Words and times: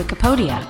Wikipedia. 0.00 0.66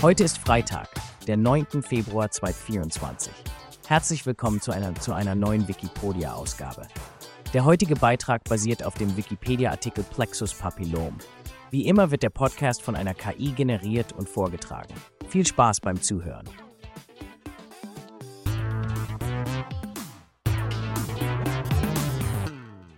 Heute 0.00 0.22
ist 0.22 0.38
Freitag, 0.38 0.88
der 1.26 1.36
9. 1.36 1.82
Februar 1.82 2.30
2024. 2.30 3.32
Herzlich 3.88 4.24
willkommen 4.24 4.60
zu 4.60 4.70
einer, 4.70 4.94
zu 4.94 5.14
einer 5.14 5.34
neuen 5.34 5.66
Wikipedia-Ausgabe. 5.66 6.86
Der 7.52 7.64
heutige 7.64 7.96
Beitrag 7.96 8.44
basiert 8.44 8.84
auf 8.84 8.94
dem 8.94 9.16
Wikipedia-Artikel 9.16 10.04
Plexus 10.04 10.54
Papillom. 10.54 11.18
Wie 11.72 11.88
immer 11.88 12.12
wird 12.12 12.22
der 12.22 12.30
Podcast 12.30 12.82
von 12.82 12.94
einer 12.94 13.14
KI 13.14 13.50
generiert 13.50 14.12
und 14.12 14.28
vorgetragen. 14.28 14.94
Viel 15.28 15.44
Spaß 15.44 15.80
beim 15.80 16.00
Zuhören. 16.00 16.48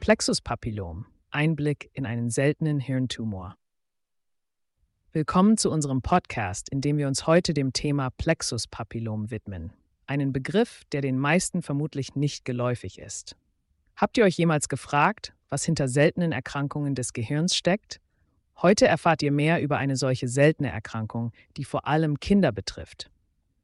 Plexuspapillom. 0.00 1.06
Einblick 1.34 1.90
in 1.94 2.06
einen 2.06 2.30
seltenen 2.30 2.78
Hirntumor. 2.78 3.56
Willkommen 5.12 5.56
zu 5.56 5.70
unserem 5.70 6.00
Podcast, 6.00 6.68
in 6.68 6.80
dem 6.80 6.96
wir 6.96 7.08
uns 7.08 7.26
heute 7.26 7.54
dem 7.54 7.72
Thema 7.72 8.10
Plexuspapillom 8.10 9.32
widmen. 9.32 9.72
Einen 10.06 10.32
Begriff, 10.32 10.82
der 10.92 11.00
den 11.00 11.18
meisten 11.18 11.62
vermutlich 11.62 12.14
nicht 12.14 12.44
geläufig 12.44 13.00
ist. 13.00 13.36
Habt 13.96 14.16
ihr 14.16 14.24
euch 14.24 14.36
jemals 14.36 14.68
gefragt, 14.68 15.34
was 15.48 15.64
hinter 15.64 15.88
seltenen 15.88 16.30
Erkrankungen 16.30 16.94
des 16.94 17.12
Gehirns 17.12 17.56
steckt? 17.56 18.00
Heute 18.62 18.86
erfahrt 18.86 19.22
ihr 19.22 19.32
mehr 19.32 19.60
über 19.60 19.78
eine 19.78 19.96
solche 19.96 20.28
seltene 20.28 20.70
Erkrankung, 20.70 21.32
die 21.56 21.64
vor 21.64 21.88
allem 21.88 22.20
Kinder 22.20 22.52
betrifft. 22.52 23.10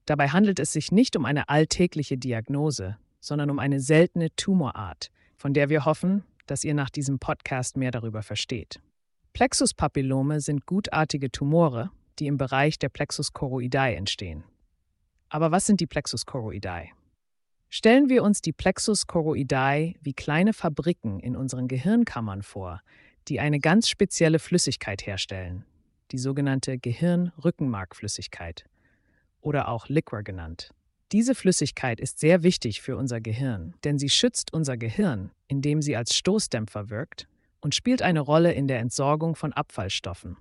Dabei 0.06 0.28
handelt 0.28 0.58
es 0.58 0.72
sich 0.72 0.90
nicht 0.90 1.14
um 1.14 1.24
eine 1.24 1.48
alltägliche 1.48 2.18
Diagnose, 2.18 2.96
sondern 3.20 3.48
um 3.48 3.60
eine 3.60 3.78
seltene 3.78 4.34
Tumorart, 4.34 5.12
von 5.36 5.54
der 5.54 5.68
wir 5.68 5.84
hoffen, 5.84 6.24
dass 6.50 6.64
ihr 6.64 6.74
nach 6.74 6.90
diesem 6.90 7.18
Podcast 7.18 7.76
mehr 7.76 7.92
darüber 7.92 8.22
versteht. 8.22 8.80
Plexuspapillome 9.32 10.40
sind 10.40 10.66
gutartige 10.66 11.30
Tumore, 11.30 11.90
die 12.18 12.26
im 12.26 12.36
Bereich 12.36 12.78
der 12.78 12.88
Plexus 12.88 13.32
choroidei 13.32 13.94
entstehen. 13.94 14.42
Aber 15.28 15.52
was 15.52 15.66
sind 15.66 15.80
die 15.80 15.86
Plexus 15.86 16.26
choroidei? 16.26 16.92
Stellen 17.68 18.08
wir 18.08 18.24
uns 18.24 18.40
die 18.40 18.52
Plexus 18.52 19.06
choroidei 19.06 19.94
wie 20.00 20.12
kleine 20.12 20.52
Fabriken 20.52 21.20
in 21.20 21.36
unseren 21.36 21.68
Gehirnkammern 21.68 22.42
vor, 22.42 22.82
die 23.28 23.38
eine 23.38 23.60
ganz 23.60 23.88
spezielle 23.88 24.40
Flüssigkeit 24.40 25.06
herstellen, 25.06 25.64
die 26.10 26.18
sogenannte 26.18 26.78
Gehirnrückenmarkflüssigkeit 26.78 28.64
oder 29.40 29.68
auch 29.68 29.88
Liquor 29.88 30.24
genannt. 30.24 30.74
Diese 31.12 31.34
Flüssigkeit 31.34 31.98
ist 31.98 32.20
sehr 32.20 32.44
wichtig 32.44 32.82
für 32.82 32.96
unser 32.96 33.20
Gehirn, 33.20 33.74
denn 33.82 33.98
sie 33.98 34.08
schützt 34.08 34.52
unser 34.52 34.76
Gehirn, 34.76 35.32
indem 35.48 35.82
sie 35.82 35.96
als 35.96 36.14
Stoßdämpfer 36.14 36.88
wirkt 36.88 37.26
und 37.60 37.74
spielt 37.74 38.00
eine 38.00 38.20
Rolle 38.20 38.52
in 38.52 38.68
der 38.68 38.78
Entsorgung 38.78 39.34
von 39.34 39.52
Abfallstoffen. 39.52 40.36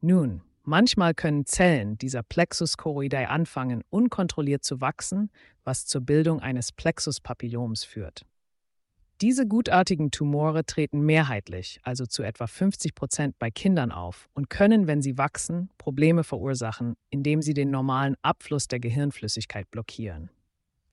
Nun, 0.00 0.42
manchmal 0.62 1.12
können 1.12 1.44
Zellen 1.44 1.98
dieser 1.98 2.22
Plexus 2.22 2.76
choroidei 2.76 3.28
anfangen, 3.28 3.82
unkontrolliert 3.90 4.62
zu 4.62 4.80
wachsen, 4.80 5.28
was 5.64 5.86
zur 5.86 6.02
Bildung 6.02 6.38
eines 6.38 6.70
Plexus 6.70 7.20
papilloms 7.20 7.82
führt. 7.82 8.24
Diese 9.20 9.48
gutartigen 9.48 10.12
Tumore 10.12 10.64
treten 10.64 11.00
mehrheitlich, 11.00 11.80
also 11.82 12.06
zu 12.06 12.22
etwa 12.22 12.46
50 12.46 12.94
Prozent 12.94 13.36
bei 13.40 13.50
Kindern 13.50 13.90
auf 13.90 14.28
und 14.32 14.48
können, 14.48 14.86
wenn 14.86 15.02
sie 15.02 15.18
wachsen, 15.18 15.70
Probleme 15.76 16.22
verursachen, 16.22 16.94
indem 17.10 17.42
sie 17.42 17.52
den 17.52 17.72
normalen 17.72 18.14
Abfluss 18.22 18.68
der 18.68 18.78
Gehirnflüssigkeit 18.78 19.68
blockieren. 19.72 20.30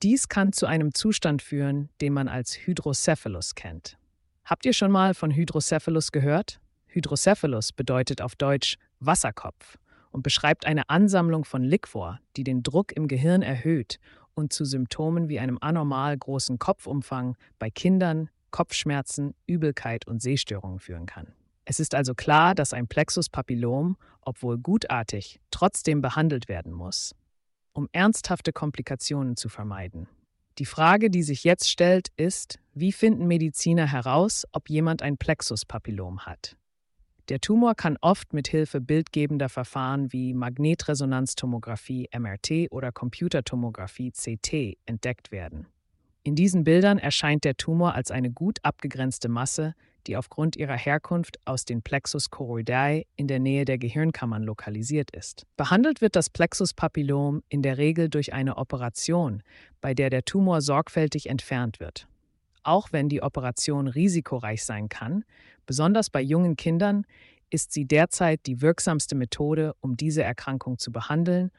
Dies 0.01 0.27
kann 0.27 0.53
zu 0.53 0.65
einem 0.65 0.95
Zustand 0.95 1.43
führen, 1.43 1.89
den 2.01 2.13
man 2.13 2.27
als 2.27 2.55
Hydrocephalus 2.55 3.53
kennt. 3.53 3.95
Habt 4.43 4.65
ihr 4.65 4.73
schon 4.73 4.91
mal 4.91 5.13
von 5.13 5.29
Hydrocephalus 5.29 6.11
gehört? 6.11 6.59
Hydrocephalus 6.87 7.73
bedeutet 7.73 8.21
auf 8.21 8.35
Deutsch 8.35 8.77
Wasserkopf 8.99 9.77
und 10.09 10.23
beschreibt 10.23 10.65
eine 10.65 10.89
Ansammlung 10.89 11.45
von 11.45 11.63
Liquor, 11.63 12.19
die 12.37 12.43
den 12.43 12.63
Druck 12.63 12.91
im 12.91 13.07
Gehirn 13.07 13.43
erhöht 13.43 13.99
und 14.35 14.53
zu 14.53 14.65
Symptomen 14.65 15.29
wie 15.29 15.39
einem 15.39 15.57
anormal 15.59 16.17
großen 16.17 16.59
Kopfumfang 16.59 17.35
bei 17.57 17.69
Kindern, 17.69 18.29
Kopfschmerzen, 18.51 19.33
Übelkeit 19.47 20.07
und 20.07 20.21
Sehstörungen 20.21 20.79
führen 20.79 21.05
kann. 21.05 21.33
Es 21.65 21.79
ist 21.79 21.95
also 21.95 22.13
klar, 22.13 22.53
dass 22.53 22.73
ein 22.73 22.87
Plexus 22.87 23.29
Papillom, 23.29 23.97
obwohl 24.21 24.57
gutartig, 24.57 25.39
trotzdem 25.49 26.01
behandelt 26.01 26.47
werden 26.47 26.71
muss, 26.71 27.15
um 27.73 27.89
ernsthafte 27.91 28.53
Komplikationen 28.53 29.35
zu 29.35 29.49
vermeiden. 29.49 30.07
Die 30.59 30.65
Frage, 30.65 31.09
die 31.09 31.23
sich 31.23 31.43
jetzt 31.43 31.69
stellt, 31.69 32.09
ist, 32.15 32.59
wie 32.73 32.91
finden 32.91 33.27
Mediziner 33.27 33.91
heraus, 33.91 34.45
ob 34.51 34.69
jemand 34.69 35.01
ein 35.01 35.17
Plexus 35.17 35.65
Papillom 35.65 36.25
hat? 36.25 36.55
Der 37.29 37.41
Tumor 37.41 37.73
kann 37.73 37.97
oft 38.01 38.33
mit 38.33 38.47
Hilfe 38.47 38.79
bildgebender 38.79 39.49
Verfahren 39.49 40.13
wie 40.13 40.35
Magnetresonanztomographie 40.35 42.07
MRT 42.15 42.71
oder 42.71 42.91
Computertomographie 42.91 44.11
CT 44.11 44.77
entdeckt 44.85 45.31
werden. 45.31 45.65
In 46.21 46.35
diesen 46.35 46.63
Bildern 46.63 46.97
erscheint 46.97 47.43
der 47.43 47.57
Tumor 47.57 47.95
als 47.95 48.11
eine 48.11 48.31
gut 48.31 48.59
abgegrenzte 48.63 49.27
Masse, 49.27 49.73
die 50.05 50.17
aufgrund 50.17 50.55
ihrer 50.55 50.77
Herkunft 50.77 51.39
aus 51.45 51.65
den 51.65 51.81
Plexus 51.81 52.29
choroidei 52.29 53.05
in 53.15 53.27
der 53.27 53.39
Nähe 53.39 53.65
der 53.65 53.79
Gehirnkammern 53.79 54.43
lokalisiert 54.43 55.11
ist. 55.11 55.47
Behandelt 55.57 56.01
wird 56.01 56.15
das 56.15 56.29
Plexus 56.29 56.73
Papillom 56.73 57.41
in 57.49 57.61
der 57.61 57.77
Regel 57.77 58.09
durch 58.09 58.33
eine 58.33 58.57
Operation, 58.57 59.41
bei 59.81 59.93
der 59.93 60.09
der 60.09 60.25
Tumor 60.25 60.61
sorgfältig 60.61 61.29
entfernt 61.29 61.79
wird. 61.79 62.07
Auch 62.65 62.91
wenn 62.91 63.09
die 63.09 63.21
Operation 63.21 63.87
risikoreich 63.87 64.65
sein 64.65 64.89
kann, 64.89 65.23
besonders 65.67 66.09
bei 66.09 66.19
jungen 66.19 66.55
Kindern, 66.55 67.05
ist 67.51 67.71
sie 67.71 67.85
derzeit 67.85 68.47
die 68.47 68.59
wirksamste 68.61 69.13
Methode, 69.13 69.75
um 69.81 69.95
diese 69.95 70.23
Erkrankung 70.23 70.79
zu 70.79 70.91
behandeln 70.91 71.51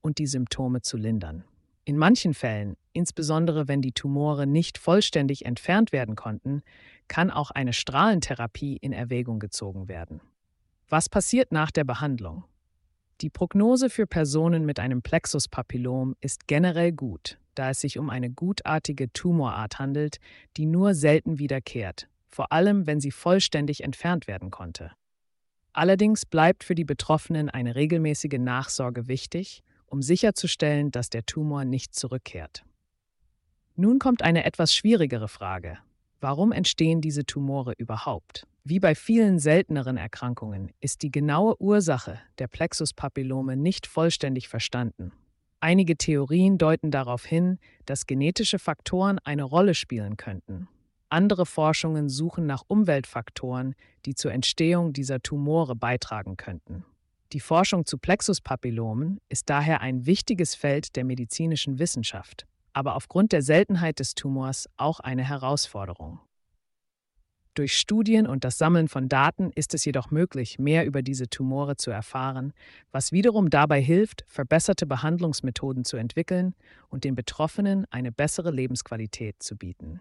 und 0.00 0.16
die 0.16 0.26
Symptome 0.26 0.80
zu 0.80 0.96
lindern. 0.96 1.44
In 1.84 1.98
manchen 1.98 2.32
Fällen, 2.32 2.78
insbesondere 2.94 3.68
wenn 3.68 3.82
die 3.82 3.92
Tumore 3.92 4.46
nicht 4.46 4.78
vollständig 4.78 5.44
entfernt 5.44 5.92
werden 5.92 6.16
konnten, 6.16 6.62
kann 7.08 7.30
auch 7.30 7.50
eine 7.50 7.74
Strahlentherapie 7.74 8.78
in 8.78 8.94
Erwägung 8.94 9.40
gezogen 9.40 9.86
werden. 9.86 10.22
Was 10.88 11.10
passiert 11.10 11.52
nach 11.52 11.70
der 11.70 11.84
Behandlung? 11.84 12.44
Die 13.20 13.30
Prognose 13.30 13.90
für 13.90 14.06
Personen 14.06 14.66
mit 14.66 14.80
einem 14.80 15.00
Plexuspapillom 15.00 16.16
ist 16.20 16.48
generell 16.48 16.92
gut, 16.92 17.38
da 17.54 17.70
es 17.70 17.80
sich 17.80 17.98
um 17.98 18.10
eine 18.10 18.30
gutartige 18.30 19.12
Tumorart 19.12 19.78
handelt, 19.78 20.18
die 20.56 20.66
nur 20.66 20.94
selten 20.94 21.38
wiederkehrt, 21.38 22.08
vor 22.28 22.50
allem 22.52 22.86
wenn 22.86 23.00
sie 23.00 23.12
vollständig 23.12 23.84
entfernt 23.84 24.26
werden 24.26 24.50
konnte. 24.50 24.90
Allerdings 25.72 26.26
bleibt 26.26 26.64
für 26.64 26.74
die 26.74 26.84
Betroffenen 26.84 27.50
eine 27.50 27.74
regelmäßige 27.74 28.38
Nachsorge 28.38 29.08
wichtig, 29.08 29.62
um 29.86 30.02
sicherzustellen, 30.02 30.90
dass 30.90 31.08
der 31.08 31.24
Tumor 31.24 31.64
nicht 31.64 31.94
zurückkehrt. 31.94 32.64
Nun 33.76 33.98
kommt 33.98 34.22
eine 34.22 34.44
etwas 34.44 34.74
schwierigere 34.74 35.28
Frage. 35.28 35.78
Warum 36.20 36.52
entstehen 36.52 37.00
diese 37.00 37.24
Tumore 37.24 37.74
überhaupt? 37.76 38.46
Wie 38.66 38.80
bei 38.80 38.94
vielen 38.94 39.38
selteneren 39.38 39.98
Erkrankungen 39.98 40.72
ist 40.80 41.02
die 41.02 41.10
genaue 41.10 41.60
Ursache 41.60 42.18
der 42.38 42.48
Plexuspapillome 42.48 43.58
nicht 43.58 43.86
vollständig 43.86 44.48
verstanden. 44.48 45.12
Einige 45.60 45.98
Theorien 45.98 46.56
deuten 46.56 46.90
darauf 46.90 47.26
hin, 47.26 47.58
dass 47.84 48.06
genetische 48.06 48.58
Faktoren 48.58 49.18
eine 49.18 49.44
Rolle 49.44 49.74
spielen 49.74 50.16
könnten. 50.16 50.66
Andere 51.10 51.44
Forschungen 51.44 52.08
suchen 52.08 52.46
nach 52.46 52.62
Umweltfaktoren, 52.66 53.74
die 54.06 54.14
zur 54.14 54.32
Entstehung 54.32 54.94
dieser 54.94 55.20
Tumore 55.20 55.76
beitragen 55.76 56.38
könnten. 56.38 56.86
Die 57.34 57.40
Forschung 57.40 57.84
zu 57.84 57.98
Plexuspapillomen 57.98 59.20
ist 59.28 59.50
daher 59.50 59.82
ein 59.82 60.06
wichtiges 60.06 60.54
Feld 60.54 60.96
der 60.96 61.04
medizinischen 61.04 61.78
Wissenschaft, 61.78 62.46
aber 62.72 62.96
aufgrund 62.96 63.32
der 63.32 63.42
Seltenheit 63.42 63.98
des 63.98 64.14
Tumors 64.14 64.70
auch 64.78 65.00
eine 65.00 65.22
Herausforderung. 65.22 66.20
Durch 67.54 67.78
Studien 67.78 68.26
und 68.26 68.42
das 68.42 68.58
Sammeln 68.58 68.88
von 68.88 69.08
Daten 69.08 69.52
ist 69.54 69.74
es 69.74 69.84
jedoch 69.84 70.10
möglich, 70.10 70.58
mehr 70.58 70.84
über 70.86 71.02
diese 71.02 71.28
Tumore 71.28 71.76
zu 71.76 71.92
erfahren, 71.92 72.52
was 72.90 73.12
wiederum 73.12 73.48
dabei 73.48 73.80
hilft, 73.80 74.24
verbesserte 74.26 74.86
Behandlungsmethoden 74.86 75.84
zu 75.84 75.96
entwickeln 75.96 76.56
und 76.88 77.04
den 77.04 77.14
Betroffenen 77.14 77.86
eine 77.90 78.10
bessere 78.10 78.50
Lebensqualität 78.50 79.40
zu 79.40 79.56
bieten. 79.56 80.00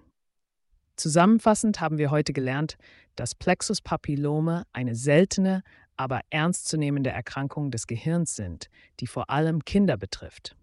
Zusammenfassend 0.96 1.80
haben 1.80 2.00
wir 2.00 2.10
heute 2.10 2.34
gelernt, 2.34 2.78
dass 3.16 3.36
Plexus 3.36 3.82
papillome 3.82 4.64
eine 4.74 4.96
seltene, 4.96 5.62
aber 5.96 6.22
ernstzunehmende 6.32 7.12
Erkrankung 7.12 7.70
des 7.70 7.86
Gehirns 7.86 8.36
sind, 8.36 8.68
die 9.00 9.08
vor 9.08 9.30
allem 9.30 9.64
Kinder 9.64 9.98
betrifft. 9.98 10.56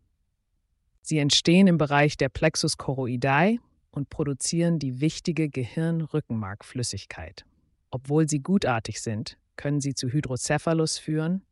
Sie 1.02 1.18
entstehen 1.18 1.68
im 1.68 1.78
Bereich 1.78 2.16
der 2.16 2.28
Plexus 2.28 2.76
choroidei 2.78 3.60
und 3.90 4.10
produzieren 4.10 4.78
die 4.78 5.00
wichtige 5.00 5.48
Gehirnrückenmarkflüssigkeit. 5.48 7.44
Obwohl 7.90 8.28
sie 8.28 8.40
gutartig 8.40 9.00
sind, 9.00 9.36
können 9.56 9.80
sie 9.80 9.94
zu 9.94 10.08
Hydrocephalus 10.08 10.98
führen 10.98 11.42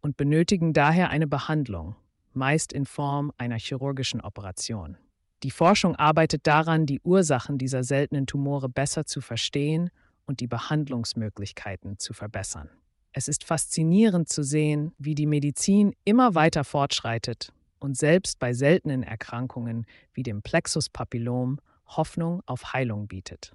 und 0.00 0.16
benötigen 0.16 0.72
daher 0.72 1.10
eine 1.10 1.26
Behandlung, 1.26 1.96
meist 2.32 2.72
in 2.72 2.84
Form 2.84 3.32
einer 3.38 3.58
chirurgischen 3.58 4.20
Operation. 4.20 4.96
Die 5.44 5.50
Forschung 5.50 5.94
arbeitet 5.94 6.46
daran, 6.46 6.84
die 6.84 7.00
Ursachen 7.00 7.58
dieser 7.58 7.84
seltenen 7.84 8.26
Tumore 8.26 8.68
besser 8.68 9.06
zu 9.06 9.20
verstehen 9.20 9.90
und 10.26 10.40
die 10.40 10.48
Behandlungsmöglichkeiten 10.48 11.98
zu 11.98 12.12
verbessern. 12.12 12.70
Es 13.12 13.28
ist 13.28 13.44
faszinierend 13.44 14.28
zu 14.28 14.42
sehen, 14.42 14.92
wie 14.98 15.14
die 15.14 15.26
Medizin 15.26 15.94
immer 16.04 16.34
weiter 16.34 16.64
fortschreitet 16.64 17.52
und 17.78 17.96
selbst 17.96 18.38
bei 18.38 18.52
seltenen 18.52 19.02
Erkrankungen 19.02 19.86
wie 20.12 20.22
dem 20.22 20.42
Plexus 20.42 20.88
Papillom 20.88 21.58
Hoffnung 21.86 22.42
auf 22.46 22.72
Heilung 22.72 23.08
bietet. 23.08 23.52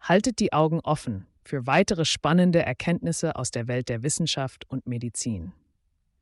Haltet 0.00 0.38
die 0.40 0.52
Augen 0.52 0.80
offen 0.80 1.26
für 1.44 1.66
weitere 1.66 2.04
spannende 2.04 2.62
Erkenntnisse 2.62 3.36
aus 3.36 3.50
der 3.50 3.68
Welt 3.68 3.88
der 3.88 4.02
Wissenschaft 4.02 4.68
und 4.70 4.86
Medizin. 4.86 5.52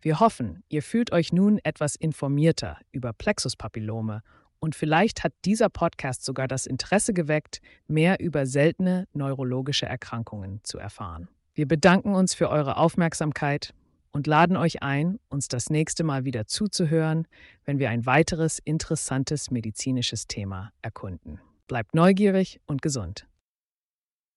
Wir 0.00 0.18
hoffen, 0.18 0.64
ihr 0.68 0.82
fühlt 0.82 1.12
euch 1.12 1.32
nun 1.32 1.60
etwas 1.62 1.94
informierter 1.94 2.78
über 2.90 3.12
Plexuspapillome 3.12 4.22
und 4.58 4.74
vielleicht 4.74 5.24
hat 5.24 5.32
dieser 5.44 5.68
Podcast 5.68 6.24
sogar 6.24 6.48
das 6.48 6.66
Interesse 6.66 7.12
geweckt, 7.12 7.60
mehr 7.86 8.18
über 8.20 8.46
seltene 8.46 9.06
neurologische 9.12 9.86
Erkrankungen 9.86 10.60
zu 10.64 10.78
erfahren. 10.78 11.28
Wir 11.54 11.68
bedanken 11.68 12.14
uns 12.14 12.34
für 12.34 12.48
eure 12.48 12.76
Aufmerksamkeit 12.76 13.74
und 14.12 14.26
laden 14.26 14.56
euch 14.56 14.82
ein, 14.82 15.18
uns 15.28 15.48
das 15.48 15.70
nächste 15.70 16.04
Mal 16.04 16.24
wieder 16.24 16.46
zuzuhören, 16.46 17.26
wenn 17.64 17.78
wir 17.78 17.90
ein 17.90 18.06
weiteres 18.06 18.58
interessantes 18.58 19.50
medizinisches 19.50 20.26
Thema 20.26 20.70
erkunden. 20.82 21.40
Bleibt 21.66 21.94
neugierig 21.94 22.60
und 22.66 22.82
gesund. 22.82 23.26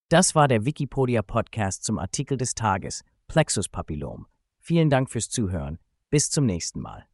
Das 0.08 0.34
war 0.34 0.48
der 0.48 0.64
Wikipedia 0.64 1.22
Podcast 1.22 1.84
zum 1.84 1.98
Artikel 1.98 2.38
des 2.38 2.54
Tages 2.54 3.02
Plexus 3.28 3.68
Papillom. 3.68 4.26
Vielen 4.60 4.90
Dank 4.90 5.10
fürs 5.10 5.28
Zuhören. 5.28 5.78
Bis 6.10 6.30
zum 6.30 6.46
nächsten 6.46 6.80
Mal. 6.80 7.06